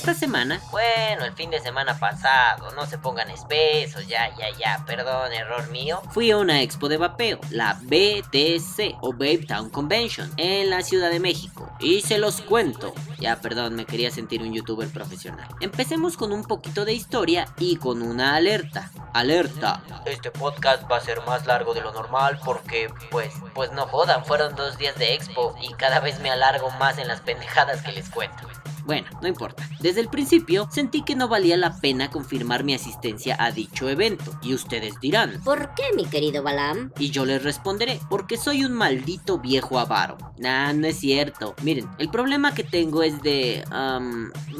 [0.00, 4.82] Esta semana, bueno, el fin de semana pasado, no se pongan espesos, ya, ya, ya,
[4.86, 6.00] perdón, error mío.
[6.12, 11.10] Fui a una expo de vapeo, la BTC o Babe Town Convention, en la Ciudad
[11.10, 11.68] de México.
[11.80, 12.94] Y se los cuento.
[13.18, 15.46] Ya, perdón, me quería sentir un youtuber profesional.
[15.60, 18.90] Empecemos con un poquito de historia y con una alerta.
[19.12, 19.82] Alerta.
[20.06, 24.24] Este podcast va a ser más largo de lo normal porque, pues, pues no jodan,
[24.24, 27.92] fueron dos días de expo y cada vez me alargo más en las pendejadas que
[27.92, 28.48] les cuento.
[28.84, 29.68] Bueno, no importa.
[29.80, 34.38] Desde el principio sentí que no valía la pena confirmar mi asistencia a dicho evento.
[34.42, 36.92] Y ustedes dirán, ¿por qué, mi querido Balam?
[36.98, 40.18] Y yo les responderé, porque soy un maldito viejo avaro.
[40.38, 41.54] Nah, no es cierto.
[41.62, 43.64] Miren, el problema que tengo es de...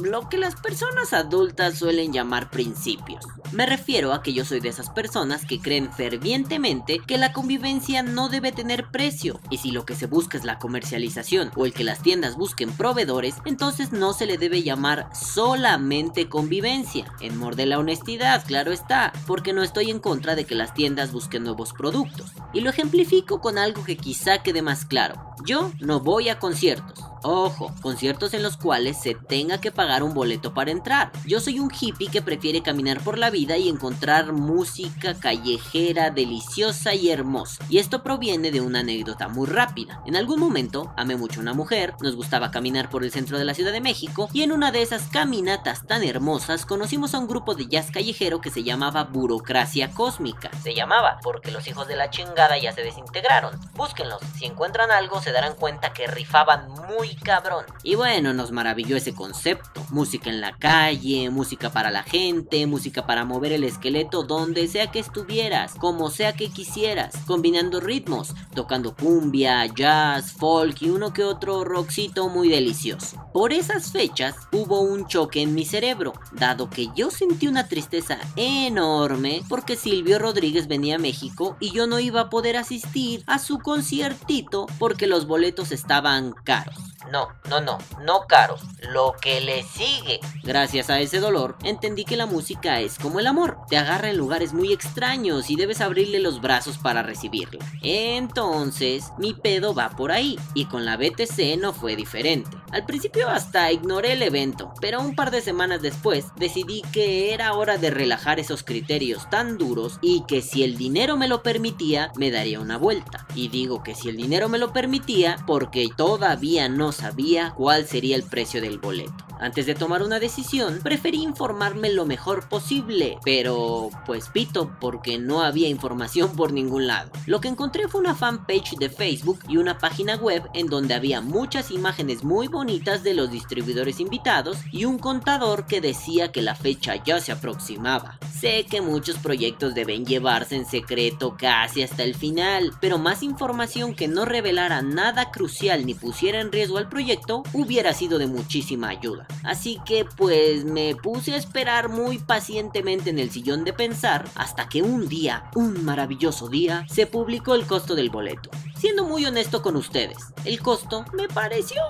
[0.01, 3.25] lo que las personas adultas suelen llamar principios.
[3.51, 8.01] Me refiero a que yo soy de esas personas que creen fervientemente que la convivencia
[8.01, 9.39] no debe tener precio.
[9.49, 12.71] Y si lo que se busca es la comercialización o el que las tiendas busquen
[12.71, 17.05] proveedores, entonces no se le debe llamar solamente convivencia.
[17.19, 21.11] En morde la honestidad, claro está, porque no estoy en contra de que las tiendas
[21.11, 22.31] busquen nuevos productos.
[22.53, 25.15] Y lo ejemplifico con algo que quizá quede más claro.
[25.45, 27.10] Yo no voy a conciertos.
[27.23, 31.11] Ojo, conciertos en los cuales se tenga que pagar un boleto para entrar.
[31.25, 36.95] Yo soy un hippie que prefiere caminar por la vida y encontrar música callejera deliciosa
[36.95, 37.63] y hermosa.
[37.69, 40.01] Y esto proviene de una anécdota muy rápida.
[40.07, 43.45] En algún momento amé mucho a una mujer, nos gustaba caminar por el centro de
[43.45, 47.27] la Ciudad de México y en una de esas caminatas tan hermosas conocimos a un
[47.27, 50.49] grupo de jazz callejero que se llamaba Burocracia Cósmica.
[50.63, 53.59] Se llamaba porque los hijos de la chingada ya se desintegraron.
[53.73, 57.65] Búsquenlos, si encuentran algo se darán cuenta que rifaban muy cabrón.
[57.83, 59.85] Y bueno, nos maravilló ese concepto.
[59.89, 64.91] Música en la calle, música para la gente, música para mover el esqueleto donde sea
[64.91, 71.23] que estuvieras, como sea que quisieras, combinando ritmos, tocando cumbia, jazz, folk y uno que
[71.23, 73.17] otro rockcito muy delicioso.
[73.33, 78.17] Por esas fechas hubo un choque en mi cerebro, dado que yo sentí una tristeza
[78.35, 83.39] enorme porque Silvio Rodríguez venía a México y yo no iba a poder asistir a
[83.39, 86.75] su conciertito porque los boletos estaban caros.
[87.09, 88.61] No, no, no, no caros,
[88.93, 90.19] lo que le sigue.
[90.43, 94.17] Gracias a ese dolor, entendí que la música es como el amor, te agarra en
[94.17, 97.65] lugares muy extraños y debes abrirle los brazos para recibirla.
[97.81, 102.57] Entonces, mi pedo va por ahí, y con la BTC no fue diferente.
[102.71, 107.53] Al principio hasta ignoré el evento, pero un par de semanas después decidí que era
[107.53, 112.11] hora de relajar esos criterios tan duros y que si el dinero me lo permitía,
[112.15, 113.27] me daría una vuelta.
[113.35, 118.15] Y digo que si el dinero me lo permitía, porque todavía no sabía cuál sería
[118.15, 119.13] el precio del boleto.
[119.39, 125.41] Antes de tomar una decisión, preferí informarme lo mejor posible, pero pues pito, porque no
[125.41, 127.11] había información por ningún lado.
[127.25, 131.21] Lo que encontré fue una fanpage de Facebook y una página web en donde había
[131.21, 136.53] muchas imágenes muy bonitas de los distribuidores invitados y un contador que decía que la
[136.53, 138.19] fecha ya se aproximaba.
[138.31, 143.95] Sé que muchos proyectos deben llevarse en secreto casi hasta el final, pero más información
[143.95, 148.89] que no revelara nada crucial ni pusiera en riesgo al proyecto hubiera sido de muchísima
[148.89, 149.27] ayuda.
[149.43, 154.67] Así que pues me puse a esperar muy pacientemente en el sillón de pensar hasta
[154.67, 158.49] que un día, un maravilloso día, se publicó el costo del boleto.
[158.77, 161.81] Siendo muy honesto con ustedes, el costo me pareció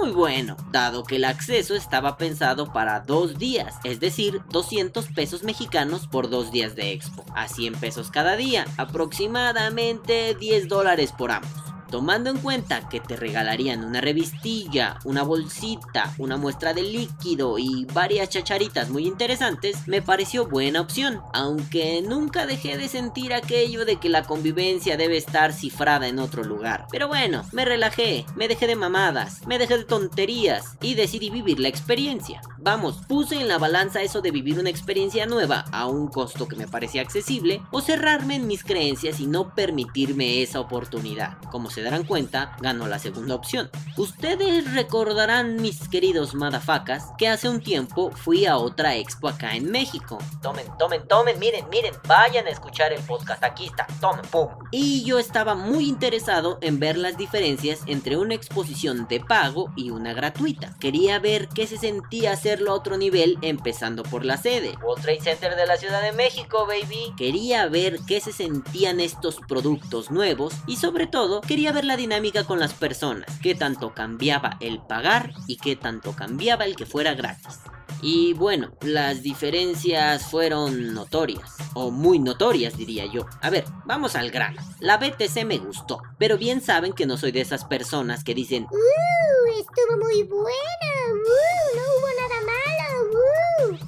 [0.00, 5.44] muy bueno, dado que el acceso estaba pensado para dos días, es decir, 200 pesos
[5.44, 11.30] mexicanos por dos días de expo, a 100 pesos cada día, aproximadamente 10 dólares por
[11.30, 11.71] ambos.
[11.92, 17.84] Tomando en cuenta que te regalarían una revistilla, una bolsita, una muestra de líquido y
[17.92, 23.96] varias chacharitas muy interesantes, me pareció buena opción, aunque nunca dejé de sentir aquello de
[23.96, 26.86] que la convivencia debe estar cifrada en otro lugar.
[26.90, 31.60] Pero bueno, me relajé, me dejé de mamadas, me dejé de tonterías y decidí vivir
[31.60, 32.40] la experiencia.
[32.56, 36.56] Vamos, puse en la balanza eso de vivir una experiencia nueva a un costo que
[36.56, 41.36] me parecía accesible o cerrarme en mis creencias y no permitirme esa oportunidad.
[41.50, 43.70] Como se darán cuenta, ganó la segunda opción.
[43.96, 49.70] Ustedes recordarán, mis queridos madafacas, que hace un tiempo fui a otra expo acá en
[49.70, 50.18] México.
[50.42, 54.48] Tomen, tomen, tomen, miren, miren, vayan a escuchar el podcast, aquí está, tomen, pum.
[54.70, 59.90] Y yo estaba muy interesado en ver las diferencias entre una exposición de pago y
[59.90, 60.76] una gratuita.
[60.80, 64.74] Quería ver qué se sentía hacerlo a otro nivel, empezando por la sede.
[64.82, 67.12] World Trade Center de la Ciudad de México, baby.
[67.16, 72.44] Quería ver qué se sentían estos productos nuevos y sobre todo quería ver la dinámica
[72.44, 77.14] con las personas, qué tanto cambiaba el pagar y qué tanto cambiaba el que fuera
[77.14, 77.60] gratis.
[78.00, 83.26] Y bueno, las diferencias fueron notorias, o muy notorias diría yo.
[83.40, 84.60] A ver, vamos al grano.
[84.80, 88.64] La BTC me gustó, pero bien saben que no soy de esas personas que dicen,
[88.64, 89.32] ¡Uh!
[89.60, 90.91] Estuvo muy buena,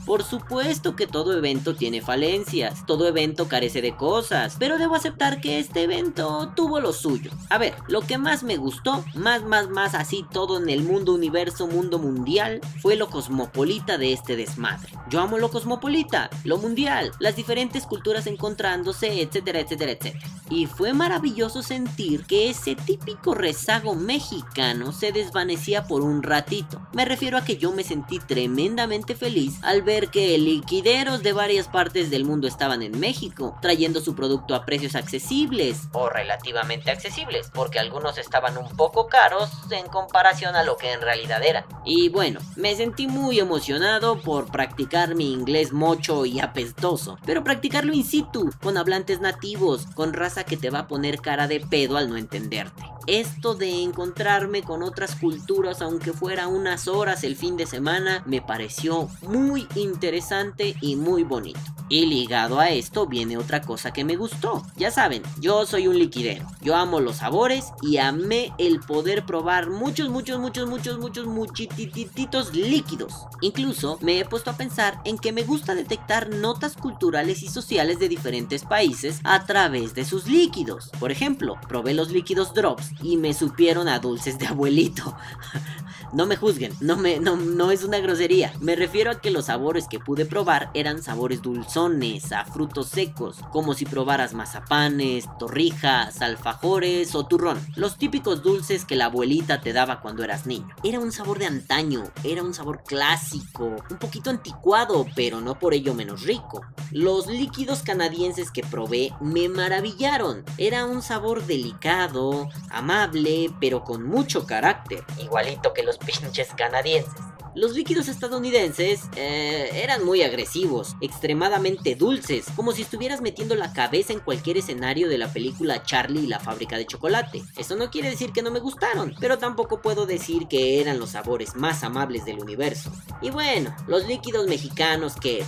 [0.06, 5.40] Por supuesto que todo evento tiene falencias, todo evento carece de cosas, pero debo aceptar
[5.40, 7.30] que este evento tuvo lo suyo.
[7.48, 11.14] A ver, lo que más me gustó, más, más, más así todo en el mundo,
[11.14, 14.92] universo, mundo mundial, fue lo cosmopolita de este desmadre.
[15.08, 20.26] Yo amo lo cosmopolita, lo mundial, las diferentes culturas encontrándose, etcétera, etcétera, etcétera.
[20.50, 26.86] Y fue maravilloso sentir que ese típico rezago mexicano se desvanecía por un ratito.
[26.92, 31.68] Me refiero a que yo me sentí tremendamente feliz al ver que liquideros de varias
[31.68, 37.50] partes del mundo estaban en México, trayendo su producto a precios accesibles o relativamente accesibles,
[37.54, 41.64] porque algunos estaban un poco caros en comparación a lo que en realidad eran.
[41.84, 47.92] Y bueno, me sentí muy emocionado por practicar mi inglés mocho y apestoso, pero practicarlo
[47.92, 51.96] in situ, con hablantes nativos, con raza que te va a poner cara de pedo
[51.96, 52.82] al no entenderte.
[53.06, 58.40] Esto de encontrarme con otras culturas, aunque fuera unas horas el fin de semana, me
[58.40, 61.60] pareció muy interesante y muy bonito.
[61.90, 64.62] Y ligado a esto viene otra cosa que me gustó.
[64.76, 66.46] Ya saben, yo soy un liquidero.
[66.62, 72.54] Yo amo los sabores y amé el poder probar muchos, muchos, muchos, muchos, muchos, muchitititos
[72.54, 73.26] líquidos.
[73.42, 77.98] Incluso me he puesto a pensar en que me gusta detectar notas culturales y sociales
[77.98, 80.90] de diferentes países a través de sus líquidos.
[80.98, 85.16] Por ejemplo, probé los líquidos drops y me supieron a dulces de abuelito.
[86.14, 88.52] No me juzguen, no, me, no, no es una grosería.
[88.60, 93.38] Me refiero a que los sabores que pude probar eran sabores dulzones, a frutos secos,
[93.50, 97.58] como si probaras mazapanes, torrijas, alfajores o turrón.
[97.74, 100.68] Los típicos dulces que la abuelita te daba cuando eras niño.
[100.84, 105.74] Era un sabor de antaño, era un sabor clásico, un poquito anticuado, pero no por
[105.74, 106.60] ello menos rico.
[106.92, 110.44] Los líquidos canadienses que probé me maravillaron.
[110.58, 112.48] Era un sabor delicado,
[112.84, 115.02] amable, pero con mucho carácter.
[115.18, 117.14] Igualito que los pinches canadienses.
[117.54, 124.12] Los líquidos estadounidenses eh, eran muy agresivos, extremadamente dulces, como si estuvieras metiendo la cabeza
[124.12, 127.44] en cualquier escenario de la película Charlie y la fábrica de chocolate.
[127.56, 131.10] Eso no quiere decir que no me gustaron, pero tampoco puedo decir que eran los
[131.10, 132.90] sabores más amables del universo.
[133.22, 135.44] Y bueno, los líquidos mexicanos que,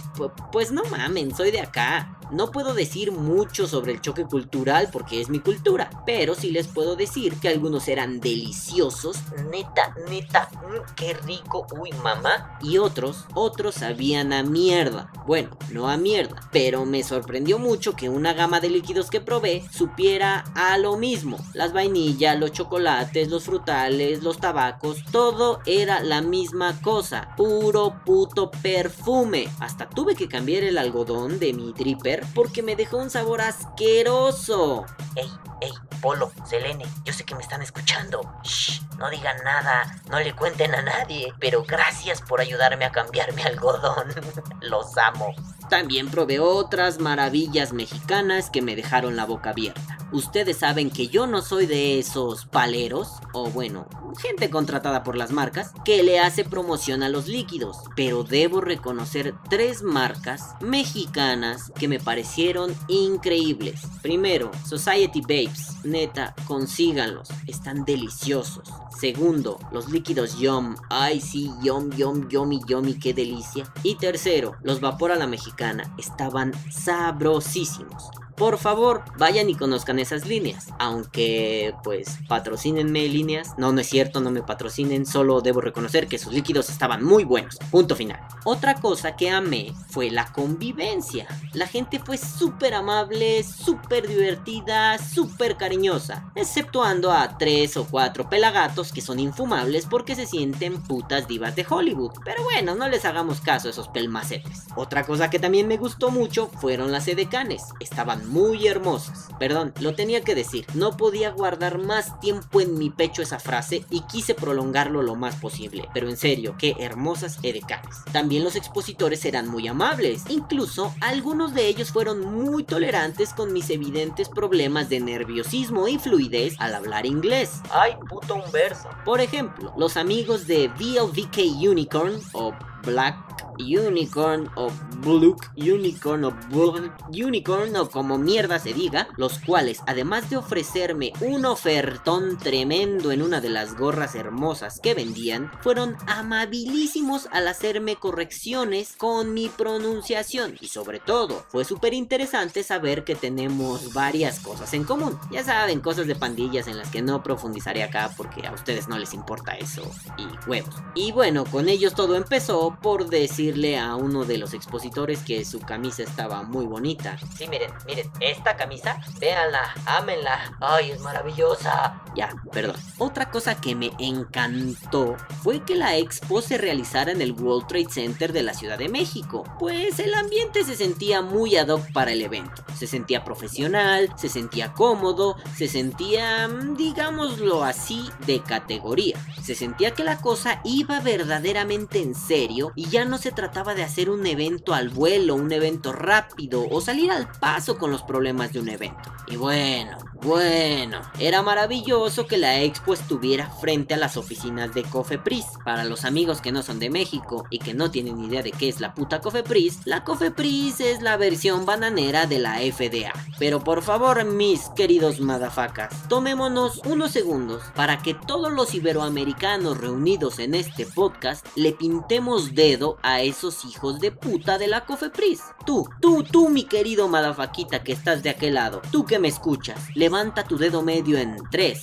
[0.53, 2.13] pues no mamen, soy de acá.
[2.31, 6.67] No puedo decir mucho sobre el choque cultural porque es mi cultura, pero sí les
[6.67, 9.19] puedo decir que algunos eran deliciosos,
[9.51, 15.11] neta, neta, mm, qué rico, uy mamá, y otros, otros sabían a mierda.
[15.27, 19.65] Bueno, no a mierda, pero me sorprendió mucho que una gama de líquidos que probé
[19.73, 21.39] supiera a lo mismo.
[21.53, 28.51] Las vainillas, los chocolates, los frutales, los tabacos, todo era la misma cosa, puro puto
[28.51, 29.49] perfume.
[29.61, 34.85] Hasta tuve que cambiar el algodón de mi dripper porque me dejó un sabor asqueroso.
[35.15, 38.21] Ey, ey, Polo, Selene, yo sé que me están escuchando.
[38.43, 41.86] Shh, no digan nada, no le cuenten a nadie, pero gracias
[42.29, 44.09] por ayudarme a cambiar mi algodón.
[44.61, 45.35] Los amo.
[45.69, 49.99] También probé otras maravillas mexicanas que me dejaron la boca abierta.
[50.17, 53.87] Ustedes saben que yo no soy de esos paleros, o bueno,
[54.19, 59.35] gente contratada por las marcas, que le hace promoción a los líquidos, pero debo reconocer
[59.51, 63.83] tres marcas mexicanas que me parecieron increíbles.
[64.01, 68.71] Primero, Society Babes, neta, consíganlos, están deliciosos.
[68.99, 73.71] Segundo, los líquidos Yum, ay sí, Yum, Yum, Yummy, Yummy, qué delicia.
[73.83, 78.09] Y tercero, los vapor a la mexicana, estaban sabrosísimos.
[78.37, 80.69] Por favor, vayan y conozcan esas líneas.
[80.79, 83.55] Aunque, pues, patrocínenme líneas.
[83.57, 85.07] No, no es cierto, no me patrocinen.
[85.07, 87.57] Solo debo reconocer que sus líquidos estaban muy buenos.
[87.71, 88.21] Punto final.
[88.45, 91.27] Otra cosa que amé fue la convivencia.
[91.55, 96.31] La gente fue súper amable, súper divertida, súper cariñosa.
[96.35, 101.67] Exceptuando a tres o cuatro pelagatos que son infumables porque se sienten putas divas de
[101.69, 102.13] Hollywood.
[102.25, 104.67] Pero bueno, no les hagamos caso a esos pelmacetes.
[104.77, 107.65] Otra cosa que también me gustó mucho fueron las edecanes.
[107.81, 109.29] Estaban muy hermosas.
[109.39, 110.67] Perdón, lo tenía que decir.
[110.75, 115.37] No podía guardar más tiempo en mi pecho esa frase y quise prolongarlo lo más
[115.37, 115.89] posible.
[115.93, 118.05] Pero en serio, qué hermosas edecanes.
[118.13, 120.25] También los expositores eran muy amables.
[120.29, 126.55] Incluso algunos de ellos fueron muy tolerantes con mis evidentes problemas de nerviosismo y fluidez
[126.59, 127.61] al hablar inglés.
[127.71, 128.89] Ay, puto un verso.
[129.05, 132.55] Por ejemplo, los amigos de VLVK Unicorn o
[132.87, 133.27] Black
[133.59, 140.31] Unicorn o Blue Unicorn o Blue Unicorn o como mierda se diga, los cuales además
[140.31, 147.29] de ofrecerme un ofertón tremendo en una de las gorras hermosas que vendían, fueron amabilísimos
[147.33, 153.93] al hacerme correcciones con mi pronunciación y sobre todo fue súper interesante saber que tenemos
[153.93, 155.19] varias cosas en común.
[155.31, 158.99] Ya saben, cosas de pandillas en las que no profundizaré acá porque a ustedes no
[158.99, 159.83] les importa eso
[160.17, 160.75] y huevos.
[160.95, 165.61] Y bueno, con ellos todo empezó por decirle a uno de los expositores que su
[165.61, 167.19] camisa estaba muy bonita.
[167.37, 170.57] Sí, miren, miren, esta camisa, véanla, ámenla.
[170.61, 172.03] Ay, es maravillosa.
[172.15, 172.77] Ya, perdón.
[172.99, 177.91] Otra cosa que me encantó fue que la expo se realizara en el World Trade
[177.91, 182.13] Center de la Ciudad de México, pues el ambiente se sentía muy ad hoc para
[182.13, 182.65] el evento.
[182.77, 189.19] Se sentía profesional, se sentía cómodo, se sentía, mm, digámoslo así, de categoría.
[189.43, 193.85] Se sentía que la cosa iba verdaderamente en serio y ya no se trataba de
[193.85, 198.53] hacer un evento al vuelo, un evento rápido o salir al paso con los problemas
[198.53, 199.13] de un evento.
[199.29, 205.45] Y bueno, bueno, era maravilloso que la expo estuviera frente a las oficinas de Cofepris.
[205.65, 208.69] Para los amigos que no son de México y que no tienen idea de qué
[208.69, 213.13] es la puta Cofepris, la Cofepris es la versión bananera de la FDA.
[213.39, 220.39] Pero por favor, mis queridos madafacas, tomémonos unos segundos para que todos los iberoamericanos reunidos
[220.39, 225.43] en este podcast le pintemos dedo a esos hijos de puta de la Cofepris.
[225.65, 229.89] Tú, tú, tú, mi querido madafaquita que estás de aquel lado, tú que me escuchas,
[229.95, 231.83] levanta tu dedo medio en 3,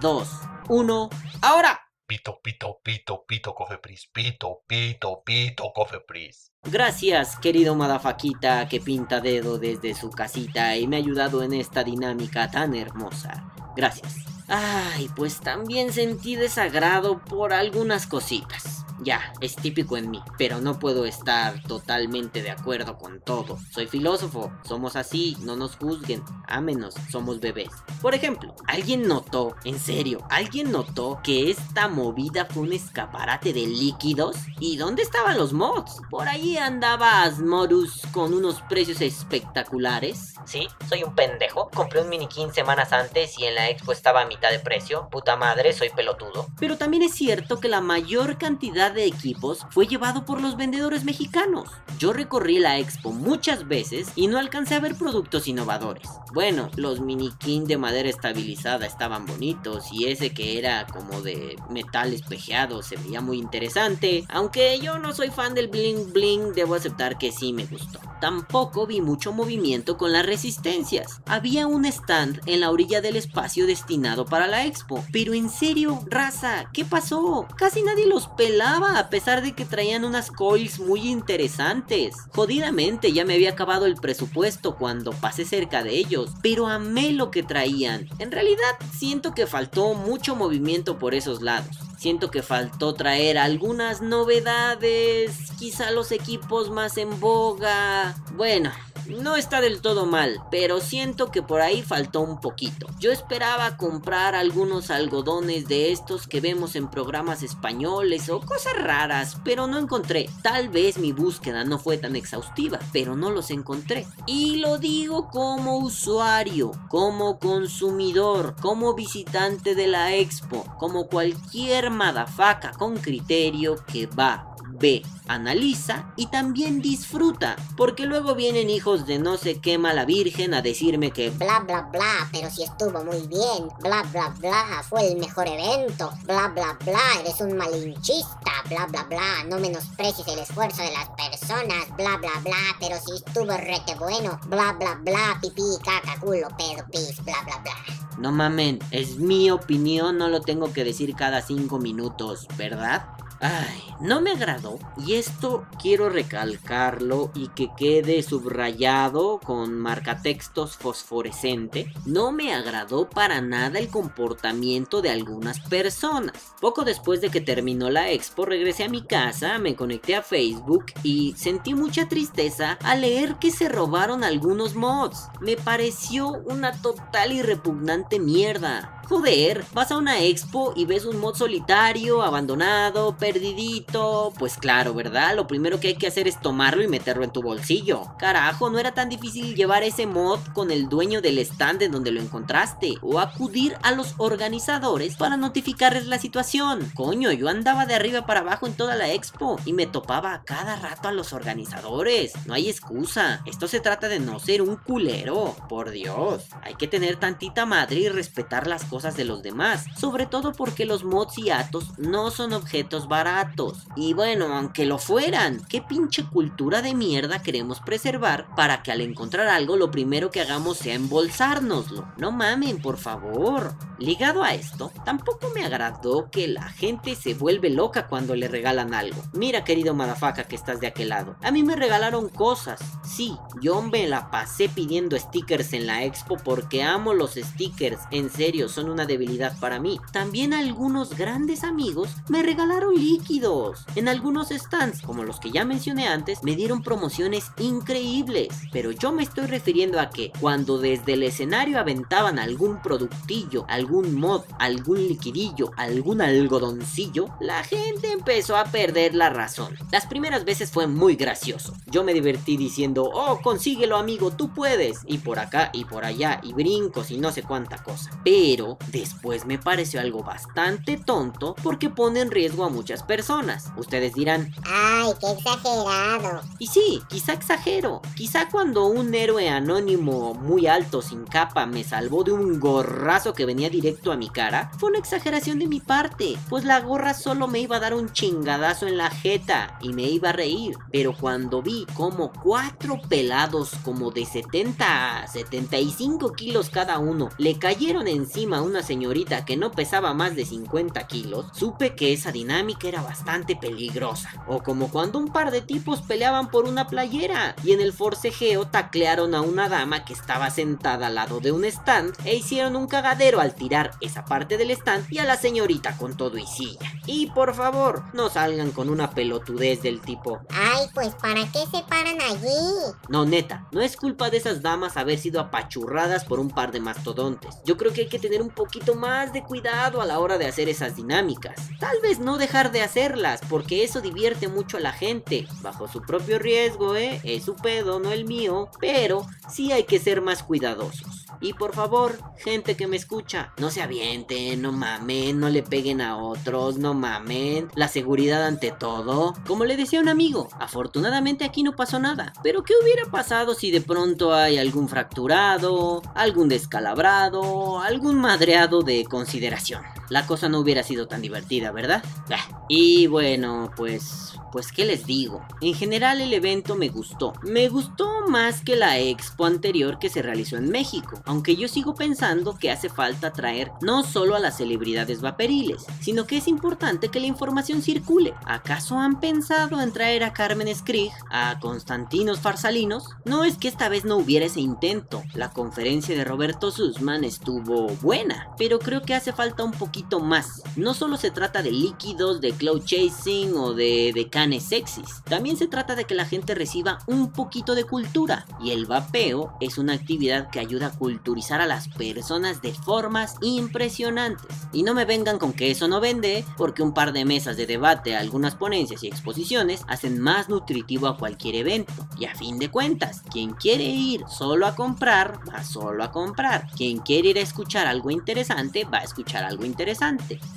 [0.00, 0.28] 2,
[0.68, 1.10] 1,
[1.42, 1.80] ahora.
[2.06, 6.52] Pito, pito, pito, pito, cofepris, pito, pito, pito, cofepris.
[6.64, 11.82] Gracias, querido madafaquita que pinta dedo desde su casita y me ha ayudado en esta
[11.82, 13.52] dinámica tan hermosa.
[13.76, 14.14] Gracias.
[14.48, 18.81] Ay, pues también sentí desagrado por algunas cositas.
[19.04, 23.58] Ya, es típico en mí, pero no puedo estar totalmente de acuerdo con todo.
[23.72, 27.70] Soy filósofo, somos así, no nos juzguen, ámenos, somos bebés.
[28.00, 33.66] Por ejemplo, ¿alguien notó, en serio, alguien notó que esta movida fue un escaparate de
[33.66, 34.36] líquidos?
[34.60, 36.00] ¿Y dónde estaban los mods?
[36.08, 40.34] Por ahí andaba Asmodus con unos precios espectaculares.
[40.44, 41.70] Sí, soy un pendejo.
[41.70, 45.08] Compré un minikin semanas antes y en la expo estaba a mitad de precio.
[45.10, 46.46] Puta madre, soy pelotudo.
[46.60, 51.04] Pero también es cierto que la mayor cantidad de equipos fue llevado por los vendedores
[51.04, 51.68] mexicanos.
[51.98, 56.08] Yo recorrí la expo muchas veces y no alcancé a ver productos innovadores.
[56.32, 62.12] Bueno, los minikin de madera estabilizada estaban bonitos y ese que era como de metal
[62.12, 64.24] espejeado se veía muy interesante.
[64.28, 68.00] Aunque yo no soy fan del bling bling, debo aceptar que sí me gustó.
[68.20, 71.20] Tampoco vi mucho movimiento con las resistencias.
[71.26, 75.04] Había un stand en la orilla del espacio destinado para la expo.
[75.12, 77.48] Pero en serio, raza, ¿qué pasó?
[77.56, 82.14] Casi nadie los pelaba a pesar de que traían unas coils muy interesantes.
[82.32, 87.30] Jodidamente ya me había acabado el presupuesto cuando pasé cerca de ellos, pero amé lo
[87.30, 88.08] que traían.
[88.18, 91.76] En realidad siento que faltó mucho movimiento por esos lados.
[91.98, 98.16] Siento que faltó traer algunas novedades, quizá los equipos más en boga.
[98.34, 98.72] Bueno,
[99.06, 102.86] no está del todo mal, pero siento que por ahí faltó un poquito.
[102.98, 109.38] Yo esperaba comprar algunos algodones de estos que vemos en programas españoles o cosas raras,
[109.44, 110.28] pero no encontré.
[110.42, 114.06] Tal vez mi búsqueda no fue tan exhaustiva, pero no los encontré.
[114.26, 122.72] Y lo digo como usuario, como consumidor, como visitante de la expo, como cualquier madafaca
[122.72, 124.51] con criterio que va
[124.82, 130.52] ve, analiza y también disfruta, porque luego vienen hijos de no se quema la virgen
[130.54, 135.12] a decirme que bla bla bla, pero si estuvo muy bien, bla bla bla, fue
[135.12, 140.40] el mejor evento, bla bla bla, eres un malinchista, bla bla bla, no menosprecies el
[140.40, 145.38] esfuerzo de las personas, bla bla bla, pero si estuvo rete bueno, bla bla bla,
[145.40, 147.74] pipí, caca, culo, pedo, pis, bla bla bla.
[148.18, 153.06] No mamen, es mi opinión, no lo tengo que decir cada cinco minutos, ¿verdad?
[153.44, 161.92] Ay, no me agradó y esto quiero recalcarlo y que quede subrayado con marcatextos fosforescente.
[162.06, 166.54] No me agradó para nada el comportamiento de algunas personas.
[166.60, 170.86] Poco después de que terminó la expo regresé a mi casa, me conecté a Facebook
[171.02, 175.30] y sentí mucha tristeza al leer que se robaron algunos mods.
[175.40, 179.01] Me pareció una total y repugnante mierda.
[179.12, 184.32] Joder, vas a una expo y ves un mod solitario, abandonado, perdidito.
[184.38, 185.36] Pues claro, ¿verdad?
[185.36, 188.04] Lo primero que hay que hacer es tomarlo y meterlo en tu bolsillo.
[188.18, 192.10] Carajo, no era tan difícil llevar ese mod con el dueño del stand en donde
[192.10, 192.94] lo encontraste.
[193.02, 196.90] O acudir a los organizadores para notificarles la situación.
[196.94, 200.76] Coño, yo andaba de arriba para abajo en toda la expo y me topaba cada
[200.76, 202.32] rato a los organizadores.
[202.46, 203.42] No hay excusa.
[203.44, 205.54] Esto se trata de no ser un culero.
[205.68, 206.44] Por Dios.
[206.62, 210.86] Hay que tener tantita madre y respetar las cosas de los demás, sobre todo porque
[210.86, 213.78] los mods y atos no son objetos baratos.
[213.96, 219.00] Y bueno, aunque lo fueran, ¿qué pinche cultura de mierda queremos preservar para que al
[219.00, 222.06] encontrar algo lo primero que hagamos sea embolsárnoslo?
[222.16, 223.74] No mamen, por favor.
[223.98, 228.94] Ligado a esto, tampoco me agradó que la gente se vuelve loca cuando le regalan
[228.94, 229.22] algo.
[229.32, 231.36] Mira, querido Madafaka que estás de aquel lado.
[231.42, 232.80] A mí me regalaron cosas.
[233.04, 238.00] Sí, yo me la pasé pidiendo stickers en la expo porque amo los stickers.
[238.10, 239.98] En serio, son una debilidad para mí.
[240.12, 243.84] También algunos grandes amigos me regalaron líquidos.
[243.96, 248.48] En algunos stands, como los que ya mencioné antes, me dieron promociones increíbles.
[248.72, 254.14] Pero yo me estoy refiriendo a que cuando desde el escenario aventaban algún productillo, algún
[254.14, 259.76] mod, algún liquidillo, algún algodoncillo, la gente empezó a perder la razón.
[259.90, 261.74] Las primeras veces fue muy gracioso.
[261.86, 264.98] Yo me divertí diciendo, oh, consíguelo amigo, tú puedes.
[265.06, 268.10] Y por acá y por allá, y brincos y no sé cuánta cosa.
[268.24, 273.70] Pero después me pareció algo bastante tonto porque pone en riesgo a muchas personas.
[273.76, 276.42] Ustedes dirán, Ay, qué exagerado.
[276.58, 278.02] y sí, quizá exagero.
[278.16, 283.46] Quizá cuando un héroe anónimo muy alto sin capa me salvó de un gorrazo que
[283.46, 287.48] venía directo a mi cara, fue una exageración de mi parte, pues la gorra solo
[287.48, 290.76] me iba a dar un chingadazo en la jeta y me iba a reír.
[290.90, 297.58] Pero cuando vi como cuatro pelados como de 70 a 75 kilos cada uno le
[297.58, 302.32] cayeron encima a una señorita que no pesaba más de 50 kilos, supe que esa
[302.32, 304.30] dinámica era bastante peligrosa.
[304.46, 308.66] O como cuando un par de tipos peleaban por una playera y en el forcejeo
[308.68, 312.86] taclearon a una dama que estaba sentada al lado de un stand e hicieron un
[312.86, 316.92] cagadero al tirar esa parte del stand y a la señorita con todo y silla.
[317.06, 321.82] Y por favor, no salgan con una pelotudez del tipo, Ay, pues ¿para qué se
[321.88, 322.92] paran allí?
[323.08, 326.80] no, neta, no es culpa de esas damas haber sido apachurradas por un par de
[326.80, 327.56] mastodontes.
[327.64, 330.46] Yo creo que hay que tener un poquito más de cuidado a la hora de
[330.46, 331.56] hacer esas dinámicas.
[331.78, 335.46] Tal vez no dejar de hacerlas, porque eso divierte mucho a la gente.
[335.60, 337.20] Bajo su propio riesgo, ¿eh?
[337.24, 338.68] Es su pedo, no el mío.
[338.80, 341.26] Pero sí hay que ser más cuidadosos.
[341.40, 346.00] Y por favor, gente que me escucha, no se avienten, no mamen, no le peguen
[346.00, 347.68] a otros, no mamen.
[347.74, 349.34] La seguridad ante todo.
[349.46, 352.32] Como le decía un amigo, afortunadamente aquí no pasó nada.
[352.42, 359.04] Pero ¿qué hubiera pasado si de pronto hay algún fracturado, algún descalabrado, algún madreado de
[359.04, 360.01] consideración?
[360.12, 362.04] La cosa no hubiera sido tan divertida, ¿verdad?
[362.30, 365.42] Ah, Y bueno, pues pues qué les digo.
[365.62, 367.32] En general el evento me gustó.
[367.42, 371.22] Me gustó más que la expo anterior que se realizó en México.
[371.24, 376.26] Aunque yo sigo pensando que hace falta traer no solo a las celebridades vaporiles, sino
[376.26, 378.34] que es importante que la información circule.
[378.44, 383.08] ¿Acaso han pensado en traer a Carmen Skrig, a Constantinos Farsalinos?
[383.24, 385.22] No es que esta vez no hubiera ese intento.
[385.32, 390.62] La conferencia de Roberto Sussman estuvo buena, pero creo que hace falta un poquito más.
[390.76, 395.22] No solo se trata de líquidos, de cloud chasing o de, de canes sexys.
[395.24, 398.46] También se trata de que la gente reciba un poquito de cultura.
[398.62, 403.36] Y el vapeo es una actividad que ayuda a culturizar a las personas de formas
[403.40, 404.56] impresionantes.
[404.72, 407.66] Y no me vengan con que eso no vende, porque un par de mesas de
[407.66, 411.92] debate, algunas ponencias y exposiciones hacen más nutritivo a cualquier evento.
[412.18, 416.68] Y a fin de cuentas, quien quiere ir solo a comprar, va solo a comprar.
[416.76, 419.81] Quien quiere ir a escuchar algo interesante, va a escuchar algo interesante.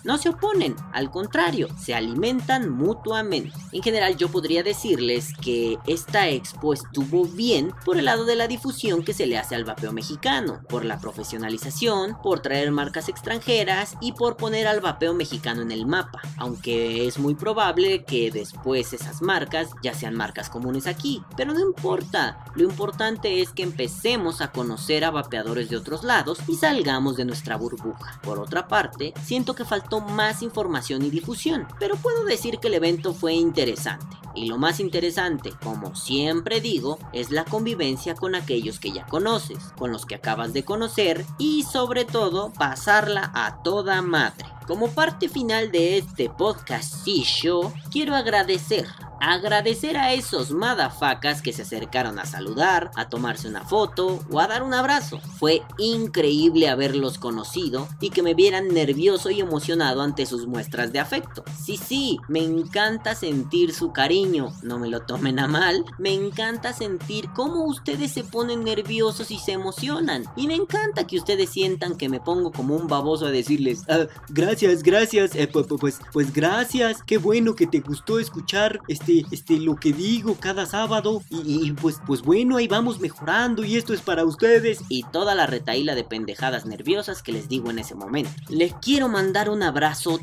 [0.03, 3.57] No se oponen, al contrario, se alimentan mutuamente.
[3.71, 8.47] En general yo podría decirles que esta expo estuvo bien por el lado de la
[8.47, 13.95] difusión que se le hace al vapeo mexicano, por la profesionalización, por traer marcas extranjeras
[14.01, 18.93] y por poner al vapeo mexicano en el mapa, aunque es muy probable que después
[18.93, 24.41] esas marcas ya sean marcas comunes aquí, pero no importa, lo importante es que empecemos
[24.41, 28.19] a conocer a vapeadores de otros lados y salgamos de nuestra burbuja.
[28.21, 32.75] Por otra parte, siento que faltó más información y difusión, pero puedo decir que el
[32.75, 34.17] evento fue interesante.
[34.35, 39.59] Y lo más interesante, como siempre digo, es la convivencia con aquellos que ya conoces,
[39.77, 44.45] con los que acabas de conocer y sobre todo pasarla a toda madre.
[44.67, 48.87] Como parte final de este podcastillo, quiero agradecer
[49.21, 54.47] Agradecer a esos madafacas que se acercaron a saludar, a tomarse una foto o a
[54.47, 55.19] dar un abrazo.
[55.39, 60.99] Fue increíble haberlos conocido y que me vieran nervioso y emocionado ante sus muestras de
[60.99, 61.43] afecto.
[61.63, 66.73] Sí, sí, me encanta sentir su cariño, no me lo tomen a mal, me encanta
[66.73, 70.25] sentir cómo ustedes se ponen nerviosos y se emocionan.
[70.35, 74.05] Y me encanta que ustedes sientan que me pongo como un baboso a decirles, "Ah,
[74.29, 79.14] gracias, gracias, eh, pu- pu- pues, pues gracias, qué bueno que te gustó escuchar este
[79.31, 81.21] este, lo que digo cada sábado.
[81.29, 84.79] Y, y, pues, pues bueno, ahí vamos mejorando y esto es para ustedes.
[84.89, 88.31] Y toda la retaíla de pendejadas nerviosas que les digo en ese momento.
[88.49, 90.19] Les quiero mandar un abrazo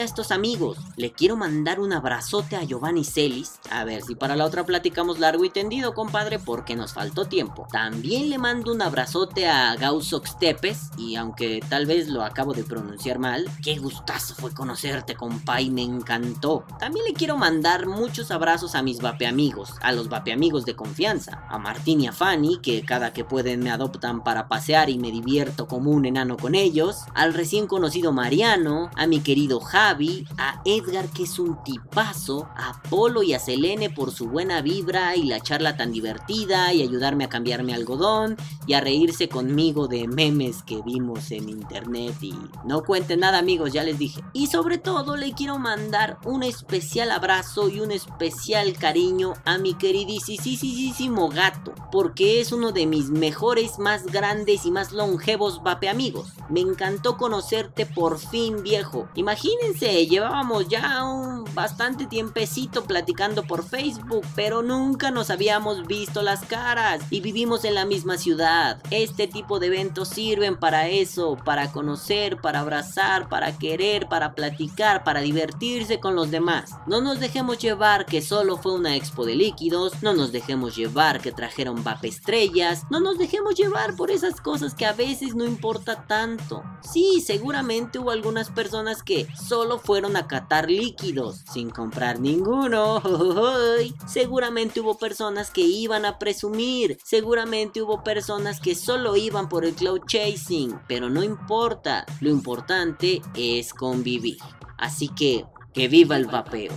[0.00, 0.78] a estos amigos.
[0.96, 3.58] Le quiero mandar un abrazote a Giovanni Celis.
[3.70, 7.66] A ver si para la otra platicamos largo y tendido, compadre, porque nos faltó tiempo.
[7.70, 10.90] También le mando un abrazote a Gausox Tepes.
[10.98, 15.82] Y aunque tal vez lo acabo de pronunciar mal, qué gustazo fue conocerte, compadre, me
[15.82, 16.64] encantó.
[16.78, 17.55] También le quiero mandar
[17.86, 22.58] muchos abrazos a mis vapeamigos, a los vapeamigos de confianza, a Martín y a Fanny,
[22.62, 26.54] que cada que pueden me adoptan para pasear y me divierto como un enano con
[26.54, 32.48] ellos, al recién conocido Mariano, a mi querido Javi, a Edgar que es un tipazo,
[32.56, 36.82] a Polo y a Selene por su buena vibra y la charla tan divertida y
[36.82, 42.14] ayudarme a cambiar mi algodón y a reírse conmigo de memes que vimos en internet
[42.20, 44.22] y no cuenten nada amigos, ya les dije.
[44.32, 49.74] Y sobre todo le quiero mandar un especial abrazo y un especial cariño a mi
[49.74, 56.32] queridísimo gato, porque es uno de mis mejores, más grandes y más longevos vape amigos.
[56.50, 59.08] Me encantó conocerte por fin, viejo.
[59.14, 66.44] Imagínense, llevábamos ya un bastante tiempecito platicando por Facebook, pero nunca nos habíamos visto las
[66.44, 68.82] caras y vivimos en la misma ciudad.
[68.90, 75.04] Este tipo de eventos sirven para eso, para conocer, para abrazar, para querer, para platicar,
[75.04, 76.72] para divertirse con los demás.
[76.86, 81.20] No nos dejemos llevar que solo fue una expo de líquidos, no nos dejemos llevar
[81.20, 85.44] que trajeron vape estrellas, no nos dejemos llevar por esas cosas que a veces no
[85.44, 86.62] importa tanto.
[86.80, 93.02] Sí, seguramente hubo algunas personas que solo fueron a catar líquidos sin comprar ninguno.
[94.06, 99.74] Seguramente hubo personas que iban a presumir, seguramente hubo personas que solo iban por el
[99.74, 104.38] cloud chasing, pero no importa, lo importante es convivir.
[104.78, 105.44] Así que,
[105.74, 106.72] que viva el vapeo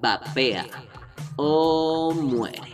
[0.00, 0.64] vapea
[1.36, 2.70] o muere.